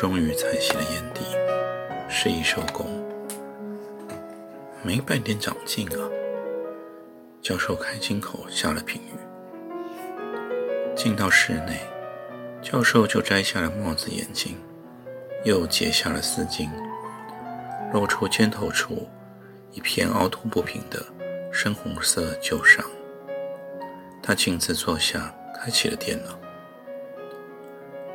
[0.00, 1.20] 终于踩熄了烟蒂，
[2.08, 2.86] 示意收工。
[4.82, 6.08] 没半点长进啊！
[7.42, 9.12] 教授开金口下了评语。
[10.96, 11.80] 进到室内，
[12.62, 14.56] 教授就摘下了帽子、眼镜，
[15.44, 16.70] 又解下了丝巾，
[17.92, 19.06] 露出肩头处
[19.72, 21.04] 一片凹凸不平的
[21.52, 22.82] 深红色旧伤。
[24.22, 26.38] 他径自坐下，开启了电脑。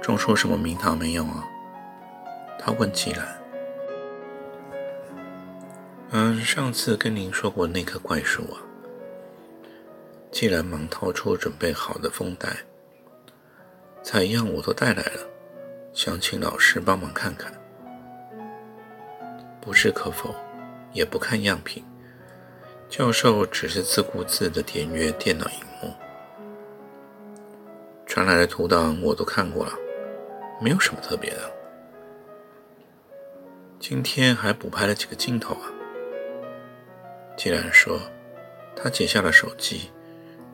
[0.02, 1.48] 装出什么名堂没有啊？
[2.60, 3.28] 他问季兰。
[6.12, 8.62] 嗯，上次跟您说过那棵怪树啊。
[10.32, 12.58] 季兰忙掏出准备好的封袋，
[14.04, 15.28] 采样我都带来了，
[15.94, 17.52] 想请老师帮忙看看。
[19.62, 20.36] 不置可否，
[20.92, 21.84] 也不看样品，
[22.88, 25.94] 教授只是自顾自的点阅电脑荧幕。
[28.06, 29.74] 传来的图档我都看过了。
[30.62, 31.55] 没有什么特别的。
[33.80, 35.70] 今天还补拍了几个镜头啊。
[37.38, 38.00] 既然说，
[38.76, 39.92] 他解下了手机，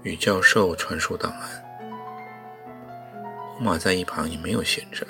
[0.04, 1.64] 与教授传输档案。
[3.58, 5.06] 欧玛在一旁也没有闲着，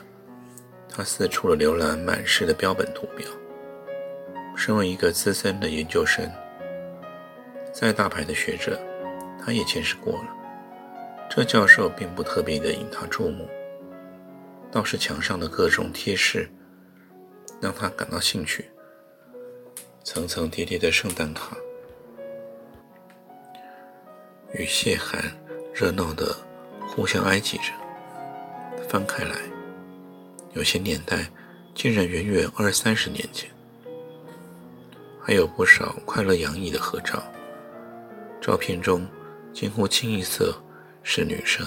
[0.90, 3.26] 他四处的浏览满室的标本图表。
[4.56, 6.30] 身为一个资深的研究生，
[7.74, 8.80] 再大牌的学者，
[9.44, 10.28] 他也见识过了。
[11.30, 13.50] 这教授并不特别的引他注目。
[14.70, 16.50] 倒是墙上的各种贴饰
[17.62, 18.66] 让他感到兴趣，
[20.04, 21.56] 层层叠叠的圣诞卡
[24.54, 25.24] 与谢寒
[25.74, 26.36] 热闹的
[26.88, 27.66] 互相挨挤着。
[28.90, 29.36] 翻开来，
[30.54, 31.26] 有些年代
[31.74, 33.50] 竟然远远二三十年前，
[35.22, 37.24] 还有不少快乐洋溢的合照。
[38.42, 39.08] 照片中
[39.54, 40.54] 几乎清一色
[41.04, 41.66] 是女生。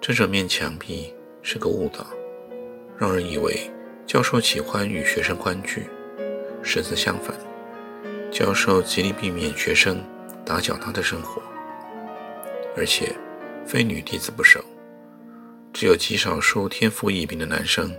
[0.00, 2.06] 这整面墙壁是个误导，
[2.96, 3.68] 让人以为
[4.08, 5.86] 教授喜欢与学生欢聚。
[6.62, 7.36] 实则相反，
[8.32, 10.02] 教授极力避免学生
[10.46, 11.42] 打搅他的生活，
[12.74, 13.14] 而且
[13.66, 14.64] 非女弟子不收，
[15.74, 17.94] 只有极少数天赋异禀的男生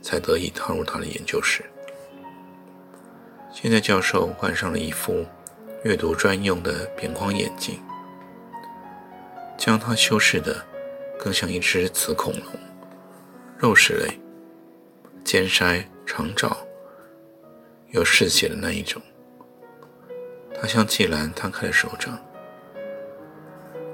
[0.00, 1.62] 才得以踏入他的研究室。
[3.52, 5.26] 现在教授换上了一副
[5.84, 7.78] 阅读专用的扁框眼镜，
[9.58, 10.64] 将他修饰的。
[11.22, 12.44] 更像一只雌恐龙，
[13.58, 14.18] 肉食类，
[15.24, 16.56] 肩筛长爪，
[17.90, 19.00] 有嗜血的那一种。
[20.60, 22.18] 他向季兰摊开了手掌：“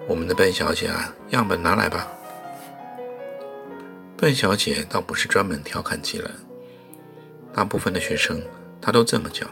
[0.09, 2.09] 我们的笨小姐啊，样本拿来吧。”
[4.17, 6.31] 笨小姐倒不是专门调侃季兰，
[7.53, 8.43] 大部分的学生
[8.81, 9.47] 她都这么叫，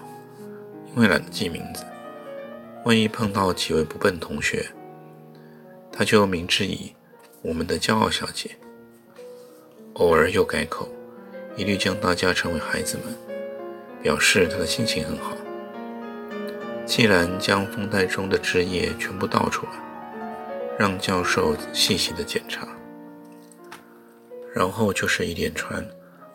[0.94, 1.84] 因为懒得记名字。
[2.84, 4.66] 万一碰到几位不笨同学，
[5.92, 6.94] 她就明知以。
[7.42, 8.56] 我们的骄傲小姐，
[9.94, 10.88] 偶尔又改口，
[11.56, 13.14] 一律将大家称为孩子们，
[14.02, 15.36] 表示他的心情很好。
[16.84, 19.72] 既然将封袋中的汁液全部倒出来，
[20.78, 22.68] 让教授细细的检查，
[24.52, 25.86] 然后就是一连串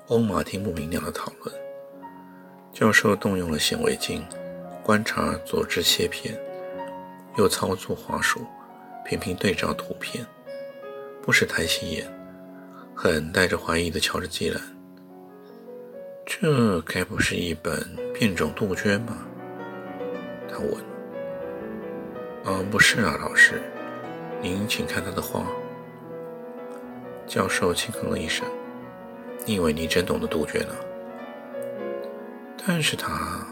[0.08, 1.54] 欧马听不明了的讨论。
[2.72, 4.26] 教授动用了显微镜
[4.82, 6.40] 观察左支切片，
[7.38, 8.46] 又操作滑鼠
[9.06, 10.26] 频频对照图片。
[11.22, 12.08] 不时抬起眼，
[12.96, 14.79] 很带着怀疑的瞧着季兰。
[16.32, 19.18] 这该不是一本变种杜鹃吗？
[20.48, 20.76] 他问。
[22.46, 23.60] 嗯，不是啊，老师，
[24.40, 25.44] 您请看他的画。
[27.26, 28.48] 教授轻哼了一声。
[29.44, 30.76] 你以为你真懂得杜鹃呢？
[32.64, 33.44] 但是他，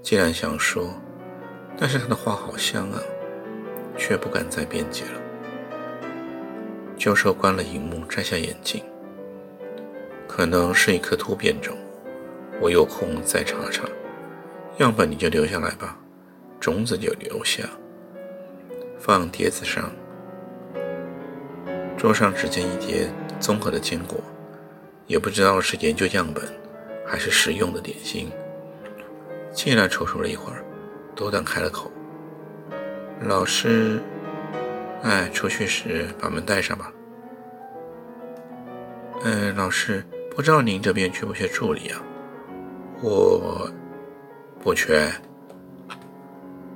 [0.00, 0.94] 既然想说，
[1.76, 3.00] 但是他的话好香啊，
[3.98, 5.20] 却不敢再辩解了。
[6.96, 8.80] 教授关了荧幕，摘下眼镜。
[10.36, 11.74] 可能是一颗突变种，
[12.60, 13.84] 我有空再查查。
[14.76, 15.96] 样本你就留下来吧，
[16.60, 17.62] 种子就留下，
[18.98, 19.90] 放碟子上。
[21.96, 23.08] 桌上只见一碟
[23.40, 24.18] 综合的坚果，
[25.06, 26.44] 也不知道是研究样本
[27.06, 28.30] 还是食用的点心。
[29.54, 30.62] 进来抽搐了一会儿，
[31.14, 31.90] 斗胆开了口
[33.26, 34.02] ：“老师，
[35.02, 36.92] 哎，出去时把门带上吧。
[39.24, 40.04] ”“嗯，老师，
[40.36, 42.02] 不知道您这边缺不缺助理啊
[43.02, 43.70] ？”“我
[44.62, 45.10] 不缺，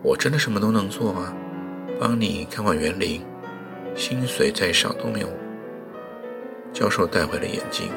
[0.03, 1.31] 我真的什么都能做吗？
[2.01, 3.23] 帮你看管园林，
[3.95, 5.29] 薪水再少都没有。”
[6.73, 7.91] 教授带回了眼镜，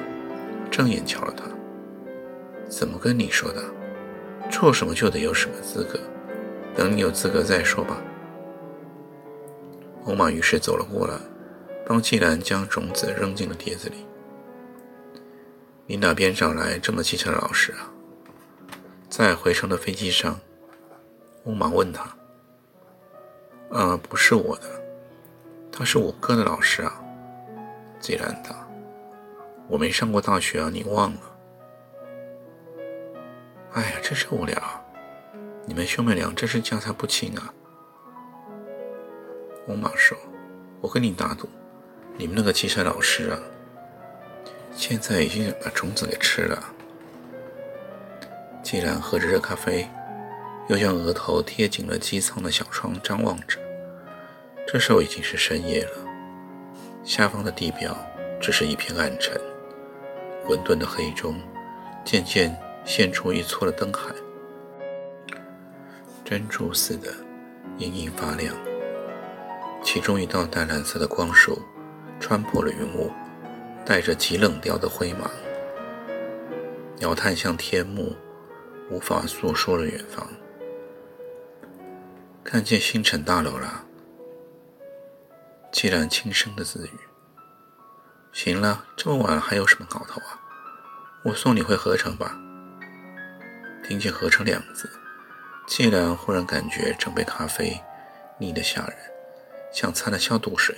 [0.70, 1.46] 正眼瞧了他
[2.68, 3.64] ：“怎么跟你说的？
[4.50, 5.98] 做什么就得有什么资格。”
[6.76, 8.02] 等你有资格再说吧。
[10.04, 11.14] 欧玛于是走了过来，
[11.86, 14.06] 帮季兰将种子扔进了碟子里。
[15.86, 17.90] 你哪边找来这么机车的老师啊？
[19.10, 20.40] 在回程的飞机上，
[21.44, 22.04] 欧玛问他
[23.70, 24.68] ：“啊，不是我的，
[25.72, 27.00] 他是我哥的老师啊。”
[28.00, 28.68] 季兰答
[29.68, 31.20] ：“我没上过大学啊，你忘了？”
[33.74, 34.56] 哎呀，真是无聊。
[35.66, 37.54] 你们兄妹俩真是家财不亲啊！
[39.68, 40.18] 欧玛说
[40.82, 41.48] ：“我跟你打赌，
[42.18, 43.40] 你们那个汽车老师啊，
[44.76, 46.74] 现在已经把种子给吃了。”
[48.64, 49.88] 既然喝着热咖啡，
[50.68, 53.60] 又将额头贴紧了机舱的小窗张望着。
[54.66, 55.92] 这时候已经是深夜了，
[57.04, 57.96] 下方的地表
[58.42, 59.40] 只是一片暗沉，
[60.46, 61.36] 混沌的黑中
[62.04, 64.16] 渐渐现出一撮的灯海。
[66.24, 67.14] 珍珠似的，
[67.78, 68.56] 隐隐发亮。
[69.84, 71.62] 其中一道淡蓝色的光束
[72.20, 73.12] 穿破了云雾，
[73.86, 75.30] 带着极冷调的灰芒，
[76.98, 78.16] 鸟探向天幕，
[78.90, 80.26] 无法诉说的远方。
[82.44, 83.86] 看见星辰大楼了，
[85.72, 86.92] 季然轻声的自语。
[88.32, 90.40] 行了，这么晚了，还有什么搞头啊？
[91.24, 92.40] 我送你回合成吧。
[93.84, 94.90] 听见“合成”两个字。
[95.68, 97.82] 季然忽然感觉整杯咖啡
[98.38, 98.98] 腻得吓人，
[99.72, 100.76] 像掺了消毒水。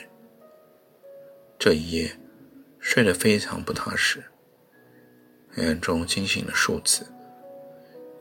[1.57, 2.11] 这一夜
[2.87, 4.23] 睡得非常不踏实，
[5.51, 7.03] 黑暗中惊醒了数次，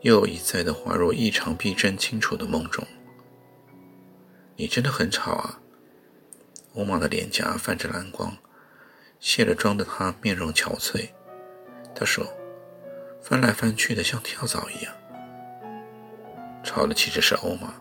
[0.01, 2.83] 又一再的滑入异常逼真清楚的梦中。
[4.55, 5.59] 你真的很吵啊！
[6.73, 8.35] 欧玛的脸颊泛着蓝光，
[9.19, 11.09] 卸了妆的他面容憔悴。
[11.93, 12.25] 他说
[13.21, 14.91] ：“翻来翻去的，像跳蚤一样。”
[16.65, 17.75] 吵的其实是欧玛，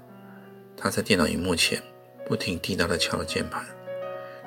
[0.77, 1.83] 他在电脑荧幕前
[2.27, 3.65] 不停滴答地敲着键盘，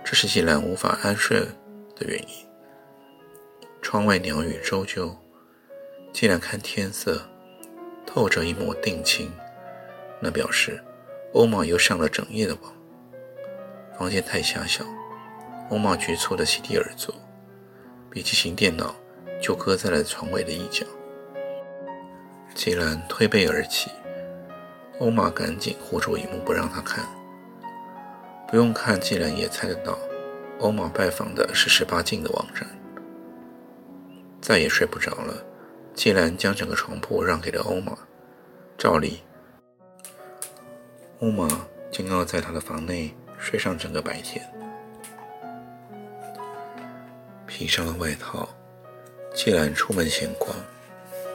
[0.05, 1.43] 这是既然无法安睡
[1.99, 2.47] 的原因。
[3.81, 5.15] 窗外鸟语啾啾，
[6.13, 7.21] 季兰看天色，
[8.05, 9.31] 透着一抹定情，
[10.19, 10.83] 那表示
[11.33, 12.73] 欧玛又上了整夜的网。
[13.97, 14.83] 房间太狭小，
[15.69, 17.13] 欧玛局促地席地而坐，
[18.09, 18.95] 笔记型电脑
[19.41, 20.85] 就搁在了床尾的一角。
[22.55, 23.91] 既然推背而起。
[24.99, 27.05] 欧玛赶紧护住荧幕，不让他看。
[28.47, 29.95] 不用看，既然也猜得到，
[30.59, 32.67] 欧玛拜访的是十八禁的网站。
[34.41, 35.43] 再也睡不着了，
[35.93, 37.97] 既然将整个床铺让给了欧玛。
[38.77, 39.21] 照例，
[41.19, 41.47] 欧玛
[41.91, 44.47] 将要在他的房内睡上整个白天。
[47.45, 48.47] 披上了外套，
[49.33, 50.55] 季兰出门闲逛，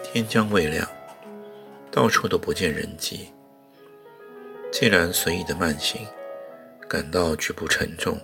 [0.05, 0.87] 天将未亮，
[1.91, 3.31] 到处都不见人迹。
[4.71, 6.07] 既然随意的慢行，
[6.89, 8.17] 感到局部沉重。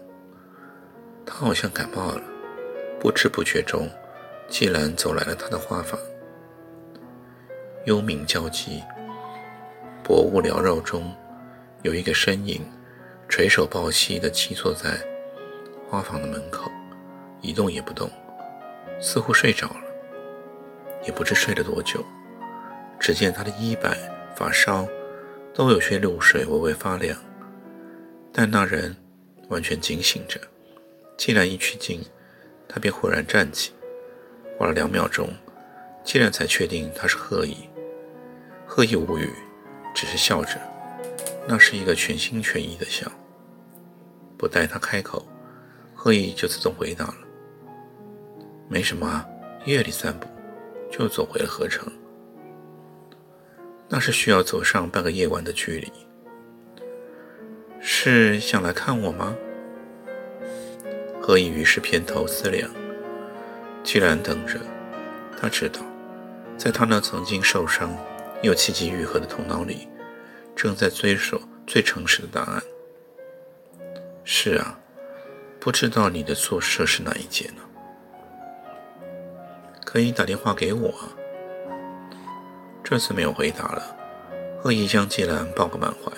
[1.39, 2.23] 他好像感冒了。
[2.99, 3.89] 不知不觉中，
[4.49, 5.97] 既然走来了他的花房。
[7.85, 8.83] 幽冥交集，
[10.03, 11.15] 薄雾缭绕中，
[11.83, 12.69] 有一个身影
[13.29, 14.99] 垂手抱膝地栖坐在
[15.89, 16.69] 花房的门口，
[17.41, 18.11] 一动也不动，
[19.01, 19.85] 似乎睡着了。
[21.05, 22.05] 也不知睡了多久。
[22.99, 23.97] 只见他的衣摆、
[24.35, 24.85] 发梢。
[25.55, 27.19] 都有些露水微微发亮，
[28.33, 28.95] 但那人
[29.49, 30.39] 完全警醒着。
[31.19, 32.01] 既然一曲尽，
[32.69, 33.73] 他便忽然站起，
[34.57, 35.29] 花了两秒钟，
[36.05, 37.69] 既然才确定他是贺意。
[38.67, 39.29] 贺意无语，
[39.95, 40.61] 只是笑着，
[41.47, 43.11] 那是一个全心全意的笑。
[44.39, 45.27] 不待他开口，
[45.93, 47.17] 贺意就自动回答了
[48.71, 49.27] ：“没什么，
[49.67, 50.27] 夜里散步。”
[50.91, 51.87] 就走回了合成。
[53.91, 55.93] 那是需要走上半个夜晚的距离。
[57.79, 59.37] 是想来看我吗？
[61.29, 62.71] 何以于是偏头思量。
[63.85, 64.59] 既然等着，
[65.39, 65.83] 他知道，
[66.57, 67.95] 在他那曾经受伤
[68.41, 69.87] 又气急愈合的头脑里，
[70.57, 72.63] 正在追索最诚实的答案。
[74.25, 74.81] 是啊，
[75.61, 77.63] 不知道你的宿舍是哪一间呢？
[79.85, 80.95] 可以打电话给我。
[82.83, 83.95] 这次没有回答了，
[84.63, 86.11] 贺意将季兰抱个满怀，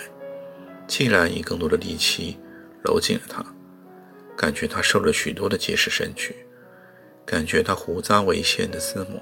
[0.87, 2.39] 季兰以更多的力气
[2.85, 3.45] 搂紧了他，
[4.41, 6.35] 感觉他受了许多的结实身躯，
[7.27, 9.21] 感觉他胡渣为线的丝膜。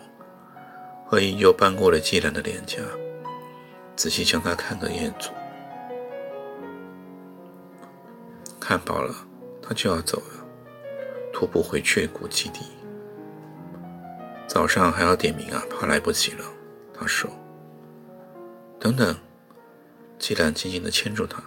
[1.09, 2.81] 贺意又扳过了季兰的脸颊，
[3.97, 5.31] 仔细将他看个厌足。
[8.61, 9.13] 看饱了，
[9.61, 10.47] 他就要走了，
[11.33, 12.61] 徒步回去古基地。
[14.47, 16.45] 早上还要点名啊，怕来不及了。
[16.95, 17.29] 他说。
[18.79, 19.17] 等等，
[20.17, 21.43] 季兰紧紧地牵住他。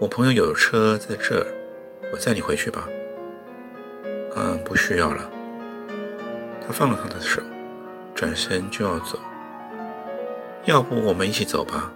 [0.00, 1.46] 我朋友有车在这儿，
[2.12, 2.86] 我载你回去吧。
[4.36, 5.30] 嗯，不需要了。
[6.64, 7.42] 他放了他的手，
[8.14, 9.18] 转身就要走。
[10.66, 11.90] 要不我们一起走吧？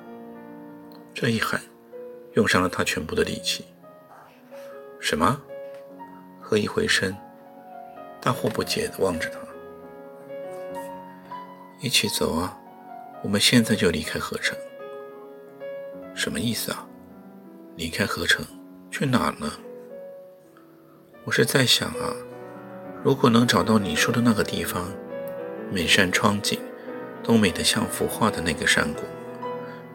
[1.15, 1.61] 这一喊，
[2.33, 3.65] 用上了他全部的力气。
[4.99, 5.41] 什么？
[6.41, 7.15] 何一回身，
[8.21, 9.39] 大惑不解地望着他。
[11.81, 12.57] 一起走啊！
[13.23, 14.57] 我们现在就离开河城，
[16.15, 16.87] 什么意思啊？
[17.77, 18.45] 离开河城
[18.91, 19.53] 去哪呢？
[21.27, 22.15] 我是在想啊，
[23.03, 24.93] 如果能找到你说的那个地方，
[25.73, 26.57] 每扇窗景
[27.21, 29.03] 都美得像幅画的那个山谷，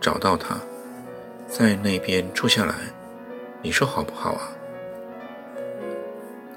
[0.02, 0.60] 找到它，
[1.48, 2.76] 在那边住下来，
[3.62, 4.52] 你说好不好啊？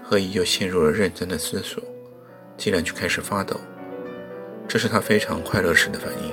[0.02, 1.80] 何以又陷入了认真的思索，
[2.56, 3.60] 竟然就开始发抖，
[4.66, 6.32] 这是他非常快乐时的反应。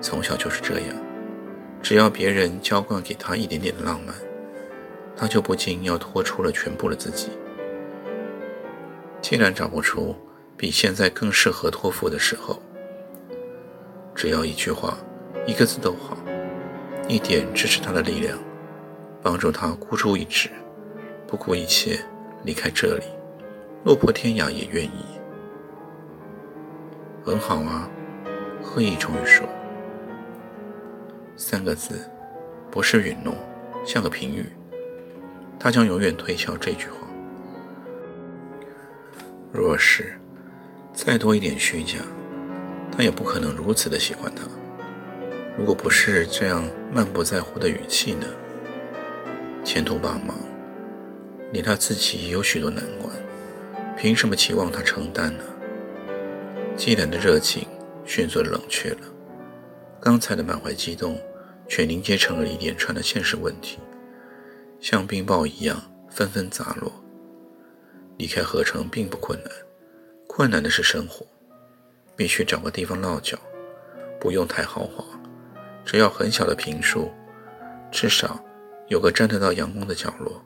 [0.00, 0.96] 从小就是这样，
[1.82, 4.14] 只要别人浇灌给他一点点的浪漫，
[5.16, 7.30] 他就不禁要托出了全部的自己。
[9.22, 10.14] 既然找不出
[10.56, 12.60] 比现在更适合托付的时候，
[14.14, 14.96] 只要一句话，
[15.46, 16.16] 一个字都好，
[17.08, 18.38] 一点支持他的力量，
[19.22, 20.50] 帮助他孤注一掷，
[21.26, 21.98] 不顾一切
[22.44, 23.04] 离开这里，
[23.84, 25.04] 落魄天涯也愿意。
[27.24, 27.90] 很好啊，
[28.62, 29.46] 贺意终于说。
[31.36, 32.08] 三个字，
[32.70, 33.34] 不是允诺，
[33.84, 34.46] 像个评语。
[35.58, 37.06] 他将永远推销这句话。
[39.52, 40.18] 若是
[40.92, 41.98] 再多一点虚假，
[42.92, 44.42] 他也不可能如此的喜欢他。
[45.58, 48.26] 如果不是这样漫不在乎的语气呢？
[49.64, 50.34] 前途茫茫，
[51.52, 53.10] 连他自己也有许多难关，
[53.96, 55.44] 凭什么期望他承担呢？
[56.76, 57.66] 季兰的热情
[58.04, 58.98] 迅速冷却了。
[59.98, 61.18] 刚才的满怀激动，
[61.66, 63.78] 却凝结成了一连串的现实问题，
[64.80, 65.80] 像冰雹一样
[66.10, 66.92] 纷纷砸落。
[68.16, 69.52] 离开河城并不困难，
[70.26, 71.26] 困难的是生活。
[72.16, 73.38] 必须找个地方落脚，
[74.18, 75.04] 不用太豪华，
[75.84, 77.10] 只要很小的平数，
[77.90, 78.42] 至少
[78.88, 80.42] 有个沾得到阳光的角落，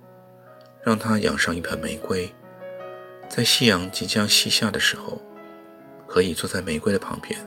[0.82, 2.28] 让他养上一盆玫瑰，
[3.28, 5.22] 在夕阳即将西下的时候，
[6.08, 7.38] 可以坐在玫瑰的旁边。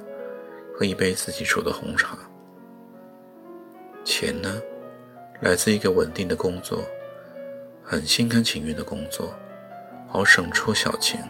[0.73, 2.17] 喝一杯自己煮的红茶。
[4.03, 4.61] 钱呢，
[5.41, 6.81] 来自一个稳定的工作，
[7.83, 9.33] 很心甘情愿的工作，
[10.07, 11.21] 好省出小钱，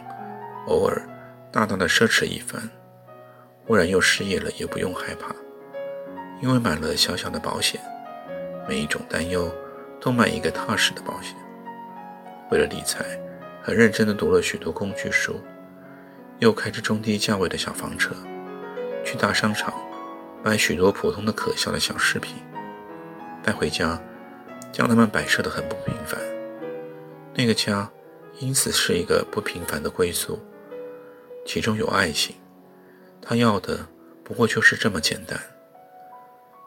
[0.68, 1.02] 偶尔
[1.50, 2.70] 大大的奢侈一番。
[3.66, 5.34] 忽然又失业了，也不用害怕，
[6.42, 7.80] 因为买了小小的保险，
[8.68, 9.50] 每一种担忧
[10.00, 11.34] 都买一个踏实的保险。
[12.50, 13.04] 为了理财，
[13.62, 15.40] 很认真的读了许多工具书，
[16.40, 18.14] 又开着中低价位的小房车。
[19.02, 19.72] 去大商场
[20.42, 22.36] 买许多普通的可笑的小饰品，
[23.44, 24.00] 带回家，
[24.72, 26.18] 将它们摆设得很不平凡。
[27.34, 27.90] 那个家
[28.40, 30.40] 因此是一个不平凡的归宿，
[31.44, 32.34] 其中有爱情。
[33.20, 33.86] 他要的
[34.24, 35.38] 不过就是这么简单。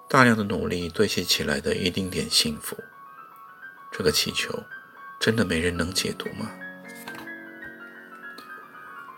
[0.08, 2.78] 大量的努力堆砌起来的一丁点幸福，
[3.92, 4.54] 这个祈求
[5.20, 6.52] 真的没人能解读吗？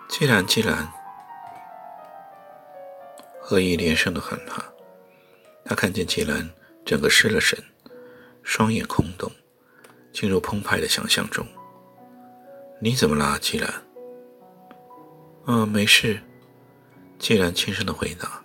[0.08, 0.90] 既然，既然。
[3.42, 4.64] 何以连声的喊他，
[5.66, 6.48] 他看见既然
[6.90, 7.56] 整个失了神，
[8.42, 9.32] 双眼空洞，
[10.12, 11.46] 进入澎湃的想象中。
[12.82, 13.72] 你怎么了，季兰？
[15.46, 16.20] 嗯，没事。
[17.20, 18.42] 季兰轻声的回答，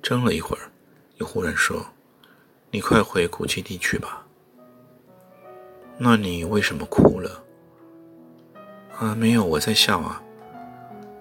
[0.00, 0.70] 怔了一会儿，
[1.16, 1.84] 又忽然说
[2.70, 4.24] ：“你快回古基地去吧。”
[5.98, 7.42] 那你为什么哭了？
[8.96, 10.22] 啊，没有，我在笑啊。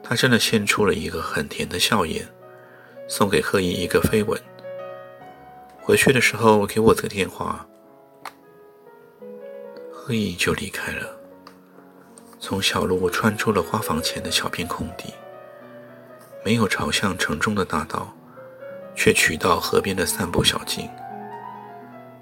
[0.04, 2.24] 他真的献出了一个很甜的笑颜。
[3.08, 4.40] 送给贺毅一个飞吻。
[5.92, 7.68] 回去的时候给我个电话。
[9.92, 11.06] 贺意就离开了，
[12.40, 15.14] 从小路穿出了花房前的小片空地，
[16.46, 18.10] 没有朝向城中的大道，
[18.96, 20.90] 却取到河边的散步小径。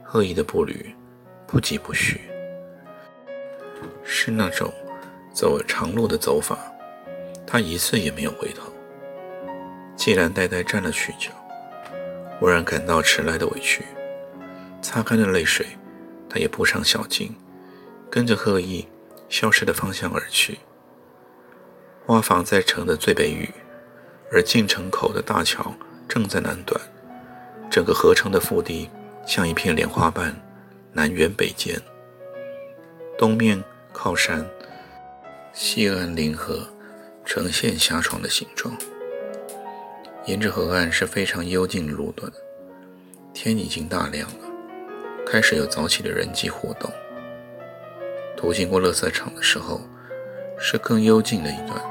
[0.04, 0.96] 贺意的步履
[1.46, 2.20] 不疾不徐，
[4.04, 4.74] 是那种
[5.32, 6.58] 走长路的走法，
[7.46, 8.64] 他一次也没有回头。
[9.96, 11.30] 既然呆呆站了许久，
[12.40, 13.84] 忽然感到迟来的委屈，
[14.82, 15.66] 擦干了泪水，
[16.30, 17.36] 他也步上小径，
[18.10, 18.88] 跟着鹤意
[19.28, 20.60] 消失的方向而去。
[22.06, 23.54] 花房在城的最北隅，
[24.32, 25.76] 而进城口的大桥
[26.08, 26.80] 正在南端，
[27.70, 28.90] 整个河城的腹地
[29.28, 30.34] 像一片莲花瓣
[30.94, 31.78] 南辕北渐，
[33.18, 34.48] 东面靠山，
[35.52, 36.66] 西岸临河，
[37.26, 38.74] 呈现狭床的形状。
[40.30, 42.32] 沿着河岸是非常幽静的路段，
[43.34, 44.46] 天已经大亮了，
[45.26, 46.88] 开始有早起的人际活动。
[48.38, 49.82] 途经过垃圾场的时候，
[50.60, 51.82] 是更幽静的一段。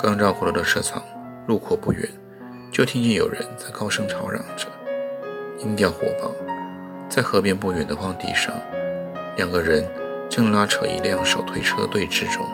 [0.00, 1.00] 刚绕过了垃圾场，
[1.46, 2.02] 路过不远，
[2.72, 4.66] 就听见有人在高声吵嚷着，
[5.60, 6.32] 音调火爆。
[7.08, 8.52] 在河边不远的荒地上，
[9.36, 9.88] 两个人
[10.28, 12.44] 正拉扯一辆手推车对峙中。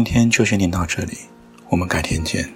[0.00, 1.18] 今天就先念到这里，
[1.68, 2.48] 我们改天见。